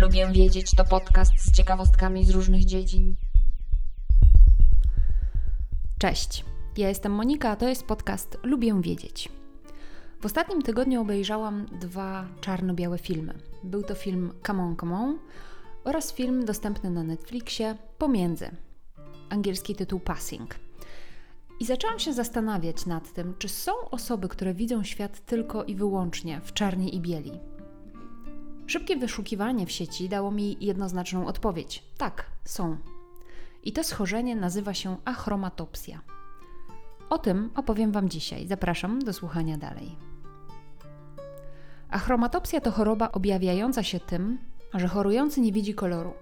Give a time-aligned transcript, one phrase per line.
[0.00, 3.16] Lubię wiedzieć to podcast z ciekawostkami z różnych dziedzin.
[5.98, 6.44] Cześć,
[6.76, 9.28] ja jestem Monika, a to jest podcast Lubię wiedzieć.
[10.20, 13.34] W ostatnim tygodniu obejrzałam dwa czarno-białe filmy.
[13.64, 15.18] Był to film Come On, Come On
[15.84, 18.50] oraz film dostępny na Netflixie Pomiędzy.
[19.30, 20.54] Angielski tytuł Passing.
[21.60, 26.40] I zaczęłam się zastanawiać nad tym, czy są osoby, które widzą świat tylko i wyłącznie
[26.44, 27.49] w czarni i bieli.
[28.70, 32.76] Szybkie wyszukiwanie w sieci dało mi jednoznaczną odpowiedź: tak, są.
[33.64, 36.00] I to schorzenie nazywa się achromatopsja.
[37.08, 38.46] O tym opowiem Wam dzisiaj.
[38.46, 39.96] Zapraszam do słuchania dalej.
[41.88, 44.38] Achromatopsja to choroba objawiająca się tym,
[44.74, 46.14] że chorujący nie widzi koloru.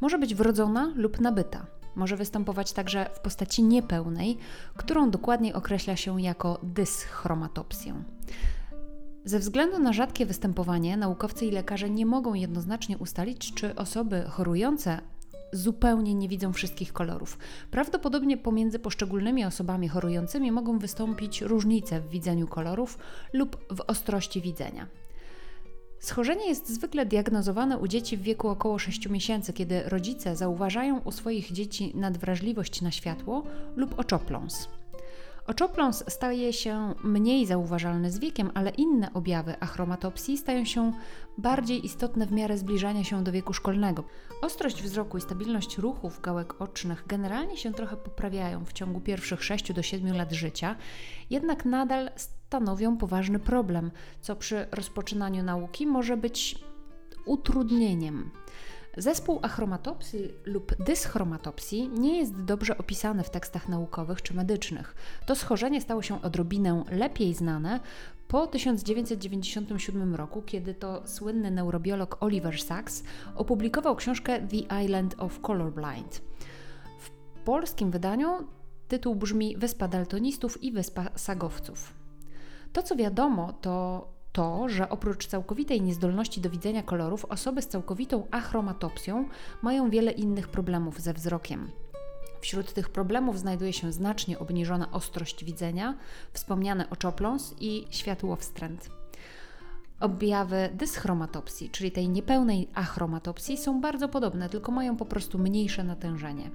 [0.00, 1.66] Może być wrodzona lub nabyta.
[1.94, 4.38] Może występować także w postaci niepełnej,
[4.76, 8.02] którą dokładniej określa się jako dyschromatopsję.
[9.26, 15.00] Ze względu na rzadkie występowanie, naukowcy i lekarze nie mogą jednoznacznie ustalić, czy osoby chorujące
[15.52, 17.38] zupełnie nie widzą wszystkich kolorów.
[17.70, 22.98] Prawdopodobnie pomiędzy poszczególnymi osobami chorującymi mogą wystąpić różnice w widzeniu kolorów
[23.32, 24.86] lub w ostrości widzenia.
[25.98, 31.12] Schorzenie jest zwykle diagnozowane u dzieci w wieku około 6 miesięcy, kiedy rodzice zauważają u
[31.12, 33.42] swoich dzieci nadwrażliwość na światło
[33.76, 34.68] lub oczopląs.
[35.46, 40.92] Oczopląs staje się mniej zauważalny z wiekiem, ale inne objawy achromatopsji stają się
[41.38, 44.04] bardziej istotne w miarę zbliżania się do wieku szkolnego.
[44.42, 49.72] Ostrość wzroku i stabilność ruchów gałek ocznych generalnie się trochę poprawiają w ciągu pierwszych 6
[49.72, 50.76] do 7 lat życia,
[51.30, 56.58] jednak nadal stanowią poważny problem, co przy rozpoczynaniu nauki może być
[57.24, 58.30] utrudnieniem.
[58.96, 64.94] Zespół achromatopsji lub dyschromatopsji nie jest dobrze opisany w tekstach naukowych czy medycznych.
[65.26, 67.80] To schorzenie stało się odrobinę lepiej znane
[68.28, 73.02] po 1997 roku, kiedy to słynny neurobiolog Oliver Sacks
[73.34, 76.22] opublikował książkę The Island of Colorblind.
[77.00, 77.10] W
[77.44, 78.46] polskim wydaniu
[78.88, 81.94] tytuł brzmi Wyspa Daltonistów i Wyspa Sagowców.
[82.72, 88.26] To, co wiadomo, to to, że oprócz całkowitej niezdolności do widzenia kolorów, osoby z całkowitą
[88.30, 89.28] achromatopsją
[89.62, 91.70] mają wiele innych problemów ze wzrokiem.
[92.40, 95.96] Wśród tych problemów znajduje się znacznie obniżona ostrość widzenia,
[96.32, 98.90] wspomniany oczopląs i światłowstręt.
[100.00, 106.50] Objawy dyschromatopsji, czyli tej niepełnej achromatopsji, są bardzo podobne, tylko mają po prostu mniejsze natężenie.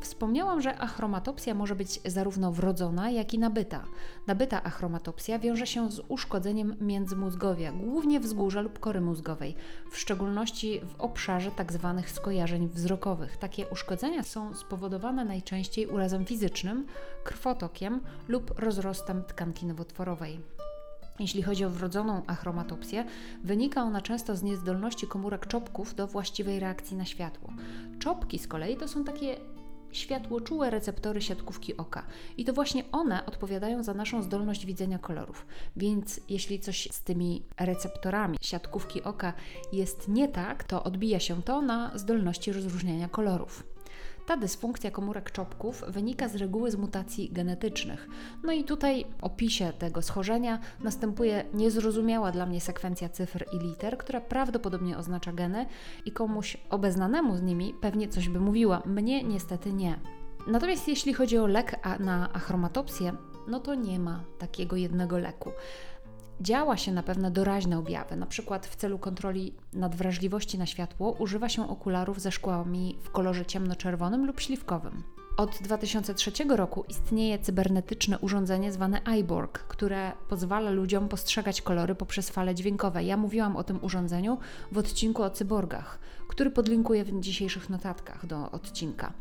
[0.00, 3.84] Wspomniałam, że achromatopsja może być zarówno wrodzona, jak i nabyta.
[4.26, 9.54] Nabyta achromatopsja wiąże się z uszkodzeniem międzymózgowia, głównie wzgórza lub kory mózgowej,
[9.90, 11.94] w szczególności w obszarze tzw.
[11.96, 13.36] Tak skojarzeń wzrokowych.
[13.36, 16.86] Takie uszkodzenia są spowodowane najczęściej urazem fizycznym,
[17.24, 20.40] krwotokiem lub rozrostem tkanki nowotworowej.
[21.18, 23.04] Jeśli chodzi o wrodzoną achromatopsję,
[23.44, 27.52] wynika ona często z niezdolności komórek czopków do właściwej reakcji na światło.
[27.98, 29.36] Czopki z kolei to są takie
[29.92, 32.06] światłoczułe receptory siatkówki oka.
[32.36, 35.46] I to właśnie one odpowiadają za naszą zdolność widzenia kolorów.
[35.76, 39.32] Więc jeśli coś z tymi receptorami siatkówki oka
[39.72, 43.73] jest nie tak, to odbija się to na zdolności rozróżniania kolorów.
[44.26, 48.08] Ta dysfunkcja komórek czopków wynika z reguły z mutacji genetycznych.
[48.44, 53.98] No i tutaj w opisie tego schorzenia następuje niezrozumiała dla mnie sekwencja cyfr i liter,
[53.98, 55.66] która prawdopodobnie oznacza geny
[56.04, 58.82] i komuś obeznanemu z nimi pewnie coś by mówiła.
[58.86, 59.98] Mnie niestety nie.
[60.46, 63.12] Natomiast jeśli chodzi o lek na achromatopsję,
[63.48, 65.50] no to nie ma takiego jednego leku.
[66.40, 71.48] Działa się na pewne doraźne objawy, na przykład w celu kontroli nadwrażliwości na światło używa
[71.48, 75.02] się okularów ze szkłami w kolorze ciemnoczerwonym lub śliwkowym.
[75.36, 82.54] Od 2003 roku istnieje cybernetyczne urządzenie zwane iBorg, które pozwala ludziom postrzegać kolory poprzez fale
[82.54, 83.04] dźwiękowe.
[83.04, 84.38] Ja mówiłam o tym urządzeniu
[84.72, 89.12] w odcinku o cyborgach, który podlinkuję w dzisiejszych notatkach do odcinka.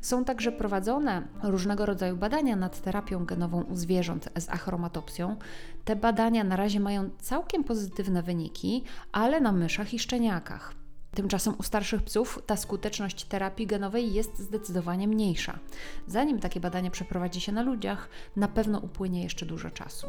[0.00, 5.36] Są także prowadzone różnego rodzaju badania nad terapią genową u zwierząt z achromatopsją.
[5.84, 10.79] Te badania na razie mają całkiem pozytywne wyniki, ale na myszach i szczeniakach.
[11.14, 15.58] Tymczasem u starszych psów ta skuteczność terapii genowej jest zdecydowanie mniejsza.
[16.06, 20.06] Zanim takie badania przeprowadzi się na ludziach, na pewno upłynie jeszcze dużo czasu.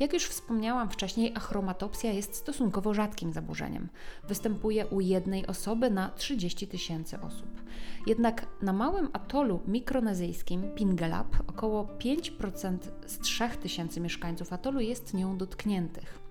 [0.00, 3.88] Jak już wspomniałam wcześniej, achromatopsja jest stosunkowo rzadkim zaburzeniem.
[4.28, 7.48] Występuje u jednej osoby na 30 tysięcy osób.
[8.06, 16.25] Jednak na małym atolu mikronezyjskim Pingelap około 5% z 3000 mieszkańców atolu jest nią dotkniętych.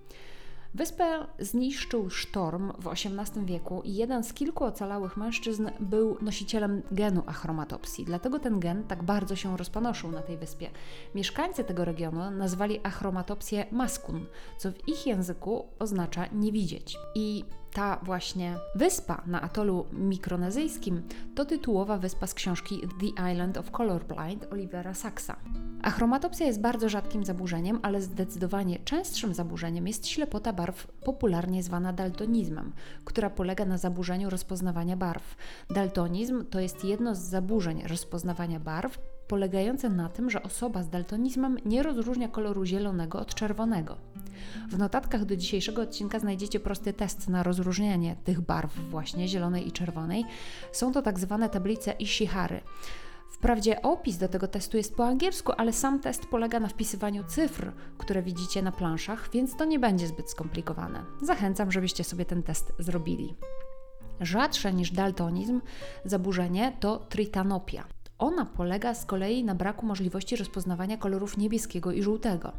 [0.75, 7.23] Wyspę zniszczył sztorm w XVIII wieku i jeden z kilku ocalałych mężczyzn był nosicielem genu
[7.25, 8.05] achromatopsji.
[8.05, 10.69] Dlatego ten gen tak bardzo się rozpanoszył na tej wyspie.
[11.15, 14.25] Mieszkańcy tego regionu nazwali achromatopsję maskun,
[14.57, 16.97] co w ich języku oznacza nie widzieć.
[17.15, 17.45] I
[17.75, 21.01] ta właśnie wyspa na atolu mikronezyjskim
[21.35, 25.35] to tytułowa wyspa z książki The Island of Colorblind Olivera Saxa.
[25.81, 32.73] Achromatopsia jest bardzo rzadkim zaburzeniem, ale zdecydowanie częstszym zaburzeniem jest ślepota barw, popularnie zwana daltonizmem,
[33.05, 35.35] która polega na zaburzeniu rozpoznawania barw.
[35.69, 41.57] Daltonizm to jest jedno z zaburzeń rozpoznawania barw, polegające na tym, że osoba z daltonizmem
[41.65, 43.97] nie rozróżnia koloru zielonego od czerwonego.
[44.69, 49.71] W notatkach do dzisiejszego odcinka znajdziecie prosty test na rozróżnianie tych barw właśnie zielonej i
[49.71, 50.25] czerwonej.
[50.71, 52.61] Są to tak zwane tablice Ishihary.
[53.31, 57.71] Wprawdzie opis do tego testu jest po angielsku, ale sam test polega na wpisywaniu cyfr,
[57.97, 61.03] które widzicie na planszach, więc to nie będzie zbyt skomplikowane.
[61.21, 63.35] Zachęcam, żebyście sobie ten test zrobili.
[64.21, 65.61] Rzadsze niż daltonizm
[66.05, 67.94] zaburzenie to tritanopia.
[68.19, 72.51] Ona polega z kolei na braku możliwości rozpoznawania kolorów niebieskiego i żółtego.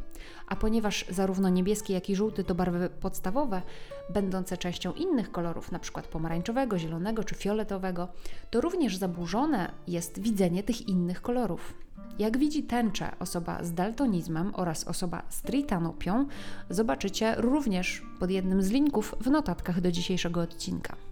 [0.47, 3.61] A ponieważ zarówno niebieski, jak i żółty to barwy podstawowe,
[4.09, 6.01] będące częścią innych kolorów, np.
[6.11, 8.07] pomarańczowego, zielonego czy fioletowego,
[8.49, 11.73] to również zaburzone jest widzenie tych innych kolorów.
[12.19, 16.25] Jak widzi tęczę osoba z daltonizmem oraz osoba z tritanopią,
[16.69, 21.06] zobaczycie również pod jednym z linków w notatkach do dzisiejszego odcinka.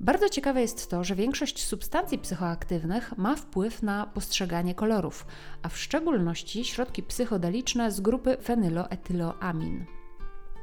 [0.00, 5.26] Bardzo ciekawe jest to, że większość substancji psychoaktywnych ma wpływ na postrzeganie kolorów,
[5.62, 9.84] a w szczególności środki psychodeliczne z grupy fenyloetyloamin.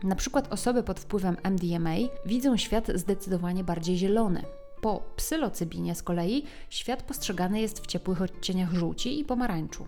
[0.03, 1.95] Na przykład osoby pod wpływem MDMA
[2.25, 4.43] widzą świat zdecydowanie bardziej zielony.
[4.81, 9.87] Po psylocybinie z kolei świat postrzegany jest w ciepłych odcieniach żółci i pomarańczu.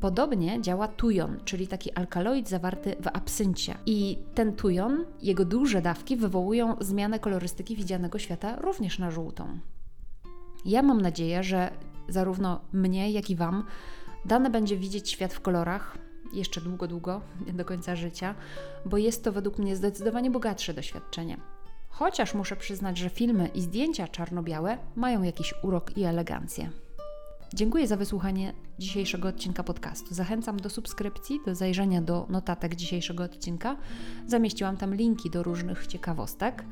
[0.00, 3.74] Podobnie działa tujon, czyli taki alkaloid zawarty w absyncie.
[3.86, 9.58] I ten tujon, jego duże dawki wywołują zmianę kolorystyki widzianego świata również na żółtą.
[10.64, 11.70] Ja mam nadzieję, że
[12.08, 13.64] zarówno mnie, jak i Wam
[14.24, 15.98] dane będzie widzieć świat w kolorach
[16.32, 17.20] jeszcze długo, długo,
[17.58, 18.34] do końca życia,
[18.84, 21.36] bo jest to według mnie zdecydowanie bogatsze doświadczenie.
[21.88, 26.70] Chociaż muszę przyznać, że filmy i zdjęcia czarno-białe mają jakiś urok i elegancję.
[27.54, 30.14] Dziękuję za wysłuchanie dzisiejszego odcinka podcastu.
[30.14, 33.76] Zachęcam do subskrypcji, do zajrzenia do notatek dzisiejszego odcinka.
[34.26, 36.64] Zamieściłam tam linki do różnych ciekawostek.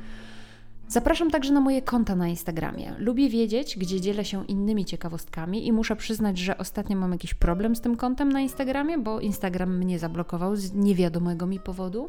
[0.88, 2.94] Zapraszam także na moje konta na Instagramie.
[2.98, 7.76] Lubię wiedzieć, gdzie dzielę się innymi ciekawostkami i muszę przyznać, że ostatnio mam jakiś problem
[7.76, 12.08] z tym kontem na Instagramie, bo Instagram mnie zablokował z niewiadomego mi powodu.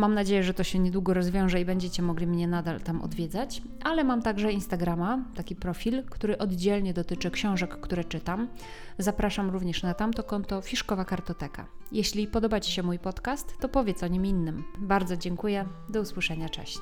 [0.00, 4.04] Mam nadzieję, że to się niedługo rozwiąże i będziecie mogli mnie nadal tam odwiedzać, ale
[4.04, 8.48] mam także Instagrama, taki profil, który oddzielnie dotyczy książek, które czytam.
[8.98, 11.66] Zapraszam również na tamto konto Fiszkowa Kartoteka.
[11.92, 14.64] Jeśli podoba Ci się mój podcast, to powiedz o nim innym.
[14.78, 15.66] Bardzo dziękuję.
[15.88, 16.48] Do usłyszenia.
[16.48, 16.80] Cześć.